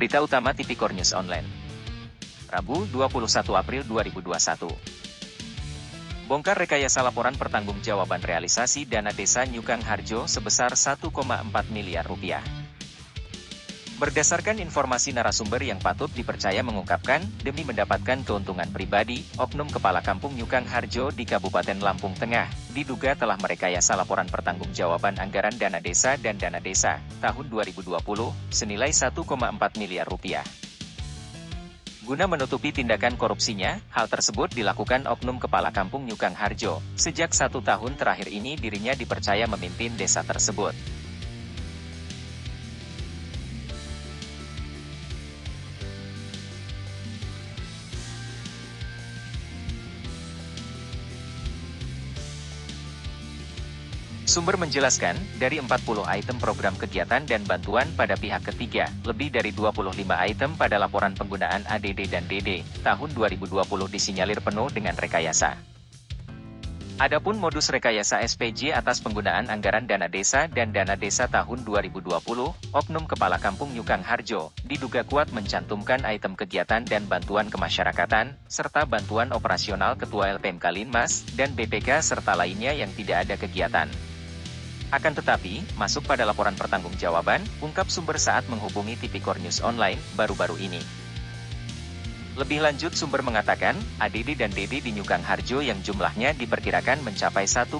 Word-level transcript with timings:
Berita 0.00 0.16
Utama 0.24 0.56
Tipikor 0.56 0.96
News 0.96 1.12
Online. 1.12 1.44
Rabu, 2.48 2.88
21 2.88 3.20
April 3.52 3.84
2021. 3.84 4.72
Bongkar 6.24 6.56
rekayasa 6.56 7.04
laporan 7.04 7.36
pertanggungjawaban 7.36 8.24
realisasi 8.24 8.88
dana 8.88 9.12
desa 9.12 9.44
Nyukang 9.44 9.84
Harjo 9.84 10.24
sebesar 10.24 10.72
1,4 10.72 11.12
miliar 11.68 12.08
rupiah. 12.08 12.40
Berdasarkan 14.00 14.56
informasi 14.64 15.12
narasumber 15.12 15.60
yang 15.60 15.76
patut 15.76 16.08
dipercaya 16.16 16.64
mengungkapkan, 16.64 17.20
demi 17.44 17.68
mendapatkan 17.68 18.24
keuntungan 18.24 18.64
pribadi, 18.72 19.28
Oknum 19.36 19.68
Kepala 19.68 20.00
Kampung 20.00 20.32
Nyukang 20.40 20.64
Harjo 20.64 21.12
di 21.12 21.28
Kabupaten 21.28 21.76
Lampung 21.84 22.16
Tengah, 22.16 22.48
diduga 22.72 23.12
telah 23.12 23.36
merekayasa 23.36 24.00
laporan 24.00 24.24
pertanggungjawaban 24.24 25.20
anggaran 25.20 25.52
dana 25.52 25.84
desa 25.84 26.16
dan 26.16 26.40
dana 26.40 26.64
desa, 26.64 26.96
tahun 27.20 27.52
2020, 27.52 28.00
senilai 28.48 28.88
1,4 28.88 29.20
miliar 29.76 30.08
rupiah. 30.08 30.48
Guna 32.00 32.24
menutupi 32.24 32.72
tindakan 32.72 33.20
korupsinya, 33.20 33.84
hal 33.92 34.08
tersebut 34.08 34.48
dilakukan 34.56 35.04
Oknum 35.12 35.36
Kepala 35.36 35.76
Kampung 35.76 36.08
Nyukang 36.08 36.32
Harjo. 36.32 36.80
Sejak 36.96 37.36
satu 37.36 37.60
tahun 37.60 38.00
terakhir 38.00 38.32
ini 38.32 38.56
dirinya 38.56 38.96
dipercaya 38.96 39.44
memimpin 39.44 39.92
desa 40.00 40.24
tersebut. 40.24 40.99
Sumber 54.30 54.54
menjelaskan, 54.54 55.18
dari 55.42 55.58
40 55.58 56.06
item 56.06 56.38
program 56.38 56.78
kegiatan 56.78 57.18
dan 57.26 57.42
bantuan 57.50 57.90
pada 57.98 58.14
pihak 58.14 58.46
ketiga, 58.46 58.86
lebih 59.02 59.26
dari 59.26 59.50
25 59.50 59.90
item 60.06 60.54
pada 60.54 60.78
laporan 60.78 61.18
penggunaan 61.18 61.66
ADD 61.66 62.06
dan 62.06 62.22
DD, 62.30 62.62
tahun 62.86 63.10
2020 63.10 63.58
disinyalir 63.90 64.38
penuh 64.38 64.70
dengan 64.70 64.94
rekayasa. 64.94 65.58
Adapun 67.02 67.42
modus 67.42 67.74
rekayasa 67.74 68.22
SPJ 68.22 68.70
atas 68.70 69.02
penggunaan 69.02 69.50
anggaran 69.50 69.90
dana 69.90 70.06
desa 70.06 70.46
dan 70.46 70.70
dana 70.70 70.94
desa 70.94 71.26
tahun 71.26 71.66
2020, 71.66 72.14
Oknum 72.70 73.04
Kepala 73.10 73.42
Kampung 73.42 73.74
Nyukang 73.74 74.06
Harjo, 74.06 74.54
diduga 74.62 75.02
kuat 75.02 75.34
mencantumkan 75.34 76.06
item 76.06 76.38
kegiatan 76.38 76.86
dan 76.86 77.02
bantuan 77.10 77.50
kemasyarakatan, 77.50 78.38
serta 78.46 78.86
bantuan 78.86 79.34
operasional 79.34 79.98
Ketua 79.98 80.38
LPMK 80.38 80.70
Linmas, 80.70 81.26
dan 81.34 81.50
BPK 81.58 81.98
serta 81.98 82.38
lainnya 82.38 82.70
yang 82.70 82.94
tidak 82.94 83.26
ada 83.26 83.34
kegiatan. 83.34 83.90
Akan 84.90 85.14
tetapi, 85.14 85.62
masuk 85.78 86.02
pada 86.02 86.26
laporan 86.26 86.58
pertanggungjawaban, 86.58 87.46
ungkap 87.62 87.86
sumber 87.86 88.18
saat 88.18 88.42
menghubungi 88.50 88.98
Tipikor 88.98 89.38
News 89.38 89.62
Online, 89.62 89.98
baru-baru 90.18 90.58
ini. 90.58 90.82
Lebih 92.34 92.62
lanjut 92.62 92.94
sumber 92.98 93.22
mengatakan, 93.22 93.78
ADD 94.02 94.34
dan 94.34 94.50
DD 94.50 94.82
di 94.82 94.90
Nyukang 94.94 95.22
Harjo 95.22 95.62
yang 95.62 95.78
jumlahnya 95.82 96.34
diperkirakan 96.34 97.06
mencapai 97.06 97.46
1,4 97.46 97.70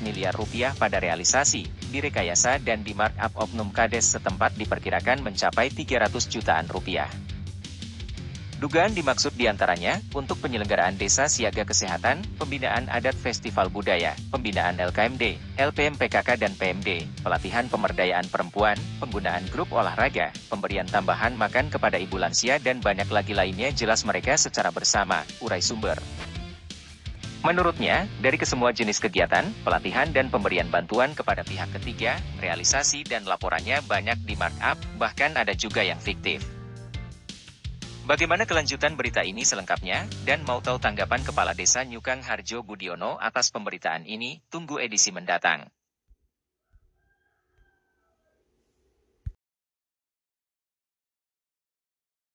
miliar 0.00 0.32
rupiah 0.32 0.72
pada 0.76 0.96
realisasi, 0.96 1.68
direkayasa 1.92 2.56
dan 2.60 2.80
di 2.84 2.96
markup 2.96 3.36
oknum 3.36 3.68
kades 3.68 4.16
setempat 4.16 4.56
diperkirakan 4.56 5.20
mencapai 5.24 5.68
300 5.68 6.12
jutaan 6.28 6.68
rupiah. 6.72 7.08
Dugaan 8.56 8.96
dimaksud 8.96 9.36
di 9.36 9.44
antaranya, 9.52 10.00
untuk 10.16 10.40
penyelenggaraan 10.40 10.96
desa 10.96 11.28
siaga 11.28 11.68
kesehatan, 11.68 12.24
pembinaan 12.40 12.88
adat 12.88 13.12
festival 13.12 13.68
budaya, 13.68 14.16
pembinaan 14.32 14.80
LKMD, 14.80 15.36
LPM 15.60 16.00
PKK 16.00 16.40
dan 16.40 16.56
PMD, 16.56 17.04
pelatihan 17.20 17.68
pemberdayaan 17.68 18.24
perempuan, 18.32 18.80
penggunaan 18.96 19.44
grup 19.52 19.76
olahraga, 19.76 20.32
pemberian 20.48 20.88
tambahan 20.88 21.36
makan 21.36 21.68
kepada 21.68 22.00
ibu 22.00 22.16
lansia 22.16 22.56
dan 22.56 22.80
banyak 22.80 23.12
lagi 23.12 23.36
lainnya 23.36 23.68
jelas 23.76 24.08
mereka 24.08 24.40
secara 24.40 24.72
bersama, 24.72 25.20
urai 25.44 25.60
sumber. 25.60 26.00
Menurutnya, 27.44 28.08
dari 28.24 28.40
kesemua 28.40 28.72
jenis 28.72 29.04
kegiatan, 29.04 29.44
pelatihan 29.68 30.08
dan 30.16 30.32
pemberian 30.32 30.72
bantuan 30.72 31.12
kepada 31.12 31.44
pihak 31.44 31.76
ketiga, 31.76 32.16
realisasi 32.40 33.04
dan 33.04 33.28
laporannya 33.28 33.84
banyak 33.84 34.16
di 34.24 34.32
markup, 34.40 34.80
bahkan 34.96 35.36
ada 35.36 35.52
juga 35.52 35.84
yang 35.84 36.00
fiktif. 36.00 36.55
Bagaimana 38.06 38.46
kelanjutan 38.46 38.94
berita 38.94 39.26
ini 39.26 39.42
selengkapnya, 39.42 40.06
dan 40.22 40.46
mau 40.46 40.62
tahu 40.62 40.78
tanggapan 40.78 41.26
Kepala 41.26 41.58
Desa 41.58 41.82
Nyukang 41.82 42.22
Harjo 42.22 42.62
Budiono 42.62 43.18
atas 43.18 43.50
pemberitaan 43.50 44.06
ini, 44.06 44.38
tunggu 44.46 44.78
edisi 44.78 45.10
mendatang. 45.10 45.66